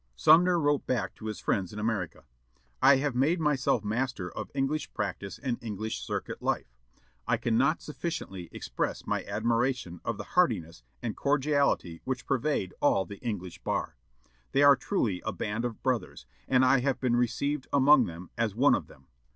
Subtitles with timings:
[0.15, 2.23] Sumner wrote back to his friends in America:
[2.81, 6.75] "I have made myself master of English practice and English circuit life.
[7.27, 13.17] I cannot sufficiently express my admiration of the heartiness and cordiality which pervade all the
[13.19, 13.95] English bar.
[14.53, 18.55] They are truly a band of brothers, and I have been received among them as
[18.55, 19.05] one of them.